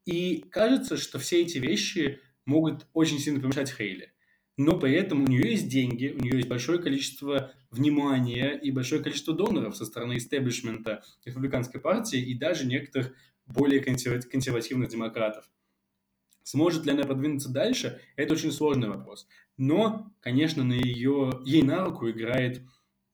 [0.05, 4.12] И кажется, что все эти вещи могут очень сильно помешать Хейли.
[4.57, 9.01] Но при этом у нее есть деньги, у нее есть большое количество внимания и большое
[9.01, 13.13] количество доноров со стороны истеблишмента республиканской партии и даже некоторых
[13.47, 15.49] более консервативных демократов.
[16.43, 19.27] Сможет ли она продвинуться дальше, это очень сложный вопрос.
[19.57, 22.61] Но, конечно, на ее, ей на руку играет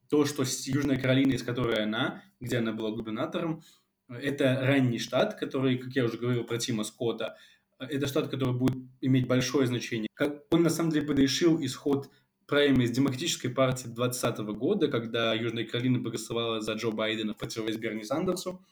[0.10, 3.62] то, что Южная Каролина, из которой она, где она была губернатором,
[4.08, 7.38] это ранний штат, который, как я уже говорил про Тима Скотта,
[7.80, 10.10] это штат, который будет иметь большое значение.
[10.14, 12.10] Как он на самом деле предрешил исход
[12.46, 18.04] праймериз Демократической партии 2020 года, когда Южная Каролина проголосовала за Джо Байдена в противовес Берни
[18.04, 18.66] Сандерсу.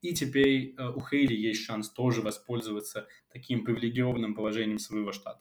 [0.00, 5.40] И теперь э, у Хейли есть шанс тоже воспользоваться таким привилегированным положением своего штата.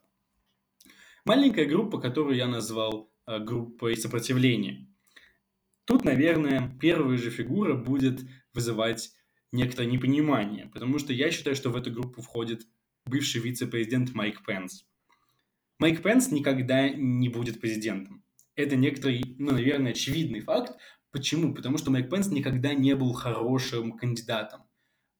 [1.25, 4.87] Маленькая группа, которую я назвал э, группой сопротивления.
[5.85, 8.21] Тут, наверное, первая же фигура будет
[8.53, 9.11] вызывать
[9.51, 12.65] некоторое непонимание, потому что я считаю, что в эту группу входит
[13.07, 14.85] бывший вице-президент Майк Пенс.
[15.79, 18.23] Майк Пенс никогда не будет президентом.
[18.55, 20.77] Это некоторый, ну, наверное, очевидный факт.
[21.11, 21.53] Почему?
[21.53, 24.63] Потому что Майк Пенс никогда не был хорошим кандидатом.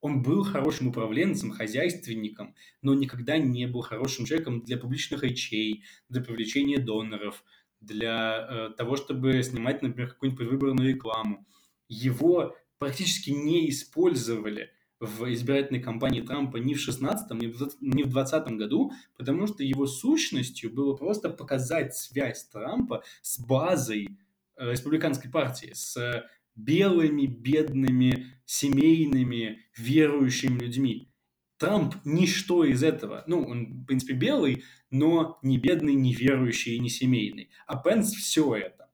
[0.02, 6.21] Он был хорошим управленцем, хозяйственником, но никогда не был хорошим человеком для публичных речей, для
[6.21, 7.43] привлечения доноров,
[7.82, 11.45] для э, того, чтобы снимать, например, какую-нибудь предвыборную рекламу.
[11.88, 18.92] Его практически не использовали в избирательной кампании Трампа ни в 16 ни в 2020 году,
[19.16, 24.18] потому что его сущностью было просто показать связь Трампа с базой
[24.58, 31.12] э, республиканской партии, с белыми, бедными, семейными, верующими людьми.
[31.58, 33.24] Трамп ничто из этого.
[33.28, 37.50] Ну, он, в принципе, белый, но не бедный, не верующий и не семейный.
[37.66, 38.90] А Пенс все это.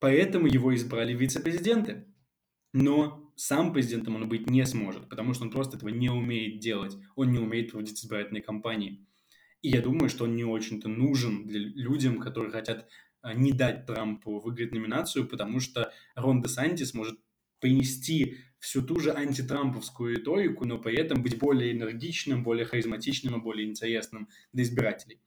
[0.00, 2.06] Поэтому его избрали вице-президенты.
[2.72, 6.96] Но сам президентом он быть не сможет, потому что он просто этого не умеет делать.
[7.14, 9.06] Он не умеет проводить избирательные кампании.
[9.62, 12.88] И я думаю, что он не очень-то нужен для людям, которые хотят
[13.22, 17.20] а, не дать Трампу выиграть номинацию, потому что Рон де Сантис может
[17.60, 23.42] принести всю ту же антитрамповскую риторику, но при этом быть более энергичным, более харизматичным и
[23.42, 25.20] более интересным для избирателей.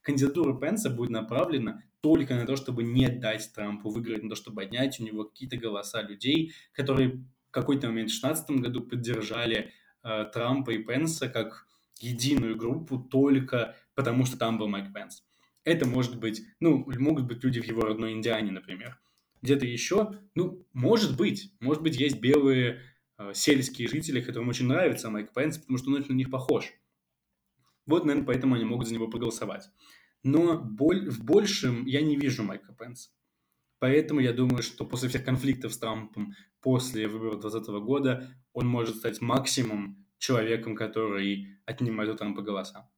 [0.00, 4.62] Кандидатура Пенса будет направлена только на то, чтобы не дать Трампу выиграть, на то, чтобы
[4.62, 10.70] отнять у него какие-то голоса людей, которые какой-то момент в 2016 году поддержали э, Трампа
[10.70, 11.66] и Пенса как
[12.00, 15.22] единую группу только потому, что там был Майк Пенс.
[15.64, 18.98] Это может быть, ну, могут быть люди в его родной Индиане, например.
[19.42, 22.80] Где-то еще, ну, может быть, может быть, есть белые
[23.18, 26.72] э, сельские жители, которым очень нравится Майк Пенс, потому что он очень на них похож.
[27.86, 29.68] Вот, наверное, поэтому они могут за него проголосовать.
[30.22, 33.10] Но боль, в большем я не вижу Майка Пенса.
[33.82, 38.94] Поэтому я думаю, что после всех конфликтов с Трампом после выборов 2020 года он может
[38.94, 42.88] стать максимум человеком, который отнимает у Трампа голоса.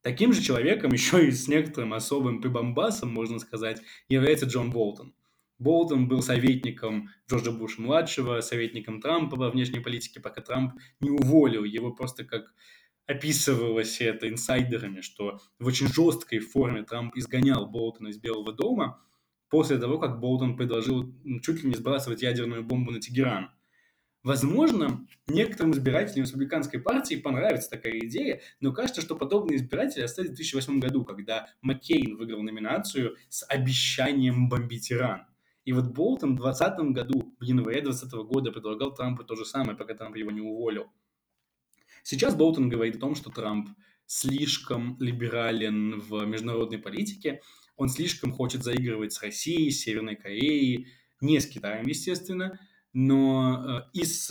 [0.00, 5.14] Таким же человеком, еще и с некоторым особым прибамбасом, можно сказать, является Джон Болтон.
[5.58, 11.92] Болтон был советником Джорджа Буша-младшего, советником Трампа во внешней политике, пока Трамп не уволил его
[11.92, 12.54] просто как
[13.06, 19.02] описывалось это инсайдерами, что в очень жесткой форме Трамп изгонял Болтона из Белого дома–
[19.54, 23.50] после того, как Болтон предложил чуть ли не сбрасывать ядерную бомбу на Тегеран.
[24.24, 30.34] Возможно, некоторым избирателям республиканской партии понравится такая идея, но кажется, что подобные избиратели остались в
[30.34, 35.24] 2008 году, когда Маккейн выиграл номинацию с обещанием бомбить Иран.
[35.64, 39.78] И вот Болтон в 2020 году, в январе 2020 года, предлагал Трампу то же самое,
[39.78, 40.86] пока Трамп его не уволил.
[42.02, 43.68] Сейчас Болтон говорит о том, что Трамп
[44.06, 47.40] слишком либерален в международной политике,
[47.76, 50.88] он слишком хочет заигрывать с Россией, с Северной Кореей,
[51.20, 52.58] не с Китаем, естественно,
[52.92, 54.30] но э, и с,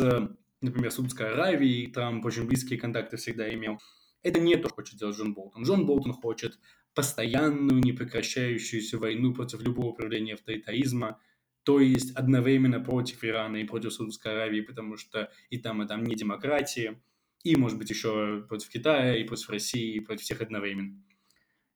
[0.62, 3.80] например, Судской Аравией Трамп очень близкие контакты всегда имел.
[4.22, 5.64] Это не то, что хочет делать Джон Болтон.
[5.64, 6.58] Джон Болтон хочет
[6.94, 11.20] постоянную, непрекращающуюся войну против любого проявления авторитаризма,
[11.64, 16.04] то есть одновременно против Ирана и против Саудовской Аравии, потому что и там, и там
[16.04, 17.02] не демократии,
[17.44, 21.02] и, может быть, еще против Китая, и против России, и против всех одновременно.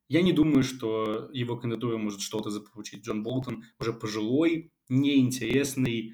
[0.10, 3.06] Я не думаю, что его кандидатура может что-то заполучить.
[3.06, 6.14] Джон Болтон уже пожилой, неинтересный,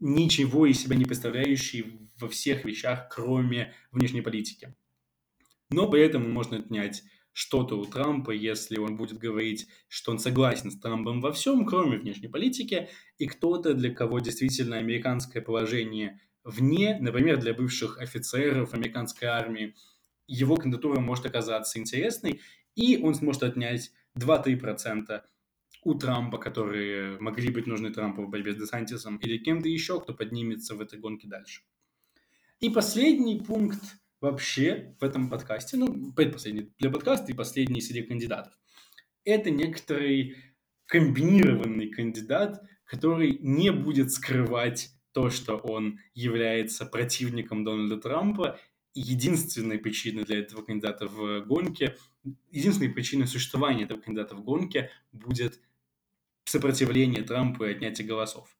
[0.00, 4.74] ничего из себя не представляющий во всех вещах, кроме внешней политики.
[5.70, 10.70] Но при этом можно отнять что-то у Трампа, если он будет говорить, что он согласен
[10.70, 16.98] с Трампом во всем, кроме внешней политики, и кто-то, для кого действительно американское положение вне,
[17.00, 19.74] например, для бывших офицеров американской армии,
[20.26, 22.40] его кандидатура может оказаться интересной,
[22.74, 25.22] и он сможет отнять 2-3%
[25.84, 30.14] у Трампа, которые могли быть нужны Трампу в борьбе с Десантисом, или кем-то еще, кто
[30.14, 31.62] поднимется в этой гонке дальше.
[32.60, 33.80] И последний пункт
[34.20, 38.52] вообще в этом подкасте, ну, предпоследний для подкаста и последний среди кандидатов,
[39.24, 40.36] это некоторый
[40.86, 48.58] комбинированный кандидат, который не будет скрывать то, что он является противником Дональда Трампа,
[48.92, 51.96] единственной причиной для этого кандидата в гонке,
[52.50, 55.60] единственной причиной существования этого кандидата в гонке будет
[56.44, 58.56] сопротивление Трампу и отнятие голосов.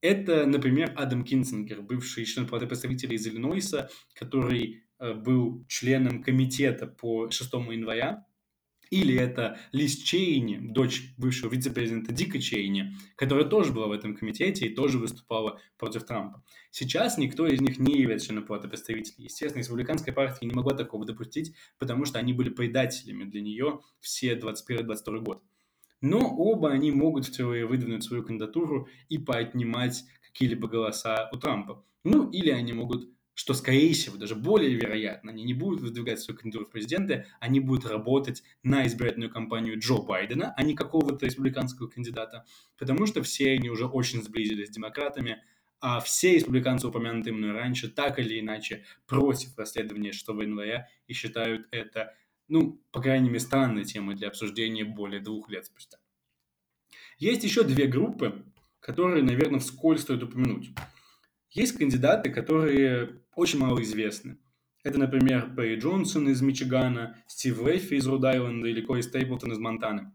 [0.00, 6.86] Это, например, Адам Кинцингер, бывший член Палаты представителей из Иллинойса, который э, был членом комитета
[6.86, 8.26] по 6 января
[8.94, 14.66] или это Лиз Чейни, дочь бывшего вице-президента Дика Чейни, которая тоже была в этом комитете
[14.66, 16.44] и тоже выступала против Трампа.
[16.70, 19.24] Сейчас никто из них не является членом палаты представителей.
[19.24, 24.38] Естественно, республиканская партия не могла такого допустить, потому что они были предателями для нее все
[24.38, 25.42] 21-22 год.
[26.00, 31.84] Но оба они могут в теории выдвинуть свою кандидатуру и поотнимать какие-либо голоса у Трампа.
[32.04, 36.38] Ну, или они могут что, скорее всего, даже более вероятно, они не будут выдвигать свою
[36.38, 41.88] кандидатуру в президенты, они будут работать на избирательную кампанию Джо Байдена, а не какого-то республиканского
[41.88, 42.46] кандидата,
[42.78, 45.42] потому что все они уже очень сблизились с демократами,
[45.80, 51.66] а все республиканцы, упомянутые мной раньше, так или иначе против расследования 6 января и считают
[51.72, 52.14] это,
[52.48, 55.98] ну, по крайней мере, странной темой для обсуждения более двух лет спустя.
[57.18, 58.44] Есть еще две группы,
[58.80, 60.70] которые, наверное, вскользь стоит упомянуть.
[61.50, 64.38] Есть кандидаты, которые очень мало известны.
[64.82, 70.12] Это, например, Перри Джонсон из Мичигана, Стив Лэффи из Род-Айленда или Кори Стейплтон из Монтаны.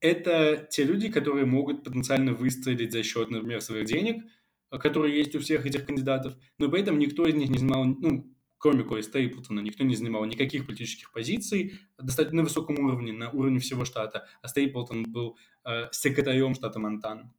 [0.00, 4.22] Это те люди, которые могут потенциально выстрелить за счет, например, своих денег,
[4.70, 8.30] которые есть у всех этих кандидатов, но при этом никто из них не занимал, ну,
[8.58, 13.60] кроме Кори Стейплтона, никто не занимал никаких политических позиций достаточно на высоком уровне, на уровне
[13.60, 17.32] всего штата, а Стейплтон был э, секретарем штата Монтана.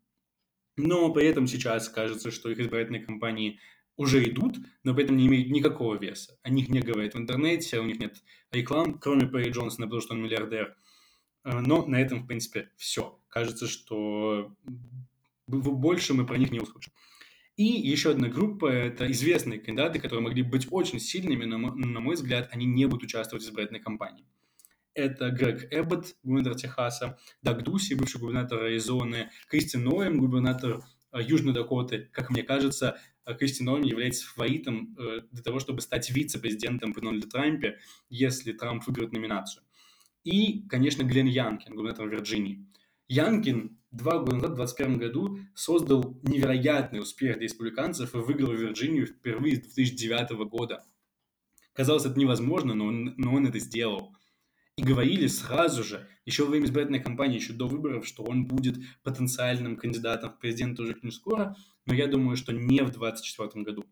[0.78, 3.60] Но при этом сейчас кажется, что их избирательные кампании
[3.98, 6.38] уже идут, но при этом не имеют никакого веса.
[6.44, 8.22] О них не говорят в интернете, у них нет
[8.52, 10.76] реклам, кроме Перри Джонсона, потому что он миллиардер.
[11.44, 13.20] Э, но на этом, в принципе, все.
[13.28, 14.56] Кажется, что
[15.48, 16.94] больше мы про них не услышим.
[17.56, 22.16] И еще одна группа– это известные кандидаты, которые могли быть очень сильными, но, на мой
[22.16, 24.26] взгляд, они не будут участвовать в избирательной кампании
[24.96, 30.82] это Грег Эббот, губернатор Техаса, Даг Дуси, бывший губернатор Аризоны, Кристи Ноем, губернатор
[31.22, 32.10] Южной Дакоты.
[32.12, 37.02] Как мне кажется, э, Кристи Ноем является фаворитом э, для того, чтобы стать вице-президентом при
[37.02, 39.64] Дональде Трампе, если Трамп выиграет номинацию.
[40.24, 42.66] И, конечно, Глен Янкин, губернатор Вирджинии.
[43.08, 49.06] Янкин два года назад, в 2021 году, создал невероятный успех для республиканцев и выиграл Вирджинию
[49.06, 50.84] впервые с 2009 года.
[51.74, 54.15] Казалось, это невозможно, но он, но он это сделал
[54.78, 58.78] и говорили сразу же, еще во время избирательной кампании, еще до выборов, что он будет
[59.04, 61.56] потенциальным кандидатом в президенты уже не скоро,
[61.86, 63.86] но я думаю, что не в 2024 году.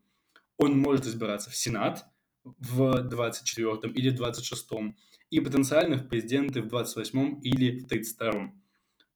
[0.58, 2.06] Он может избираться в Сенат
[2.44, 4.96] в 2024 или 2026
[5.30, 8.52] и потенциально в президенты в 28 или в 32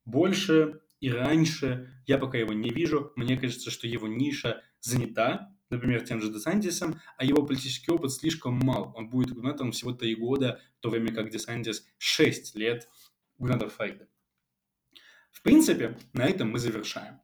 [0.05, 3.11] Больше и раньше я пока его не вижу.
[3.15, 8.53] Мне кажется, что его ниша занята, например, тем же Десантисом, а его политический опыт слишком
[8.55, 8.93] мал.
[8.95, 12.89] Он будет губернатором всего 3 года, в то время как Десантис 6 лет
[13.37, 14.07] губернатор Флориды.
[15.31, 17.19] В принципе, на этом мы завершаем.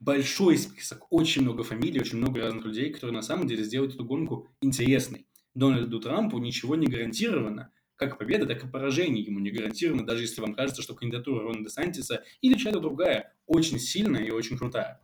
[0.00, 4.04] Большой список, очень много фамилий, очень много разных людей, которые на самом деле сделают эту
[4.04, 5.26] гонку интересной.
[5.54, 7.72] Дональду Трампу ничего не гарантировано.
[7.96, 11.64] Как победа, так и поражение ему не гарантировано, даже если вам кажется, что кандидатура Рона
[11.64, 15.00] Десантиса или чья-то другая очень сильная и очень крутая.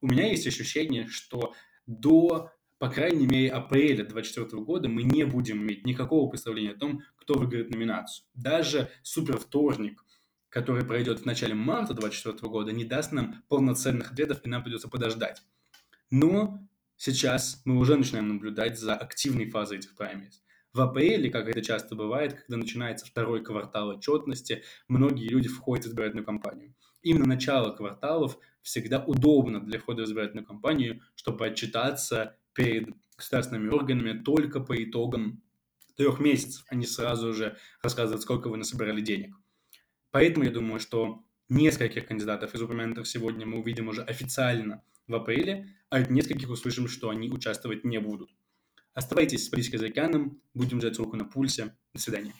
[0.00, 1.54] У меня есть ощущение, что
[1.90, 7.02] до, по крайней мере, апреля 2024 года мы не будем иметь никакого представления о том,
[7.16, 8.26] кто выиграет номинацию.
[8.34, 10.04] Даже супервторник,
[10.48, 14.88] который пройдет в начале марта 2024 года, не даст нам полноценных ответов, и нам придется
[14.88, 15.42] подождать.
[16.10, 16.60] Но
[16.96, 20.42] сейчас мы уже начинаем наблюдать за активной фазой этих праймериз.
[20.72, 25.88] В апреле, как это часто бывает, когда начинается второй квартал отчетности, многие люди входят в
[25.88, 26.74] избирательную кампанию.
[27.02, 34.22] Именно начало кварталов всегда удобно для входа в избирательную кампанию, чтобы отчитаться перед государственными органами
[34.22, 35.42] только по итогам
[35.96, 39.36] трех месяцев, а не сразу же рассказывать, сколько вы насобирали денег.
[40.10, 45.68] Поэтому я думаю, что нескольких кандидатов из упомянутых сегодня мы увидим уже официально в апреле,
[45.90, 48.30] а от нескольких услышим, что они участвовать не будут.
[48.94, 51.76] Оставайтесь с политикой за океаном, будем держать руку на пульсе.
[51.92, 52.34] До свидания.